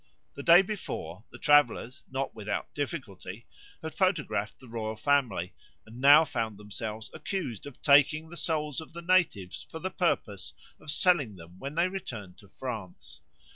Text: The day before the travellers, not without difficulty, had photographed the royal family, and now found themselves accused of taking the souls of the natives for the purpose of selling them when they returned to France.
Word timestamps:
The 0.33 0.41
day 0.41 0.63
before 0.63 1.25
the 1.31 1.37
travellers, 1.37 2.03
not 2.09 2.33
without 2.33 2.73
difficulty, 2.73 3.45
had 3.83 3.93
photographed 3.93 4.59
the 4.59 4.67
royal 4.67 4.95
family, 4.95 5.53
and 5.85 6.01
now 6.01 6.25
found 6.25 6.57
themselves 6.57 7.11
accused 7.13 7.67
of 7.67 7.83
taking 7.83 8.27
the 8.27 8.35
souls 8.35 8.81
of 8.81 8.93
the 8.93 9.03
natives 9.03 9.67
for 9.69 9.77
the 9.77 9.91
purpose 9.91 10.53
of 10.79 10.89
selling 10.89 11.35
them 11.35 11.59
when 11.59 11.75
they 11.75 11.87
returned 11.87 12.39
to 12.39 12.47
France. 12.49 13.21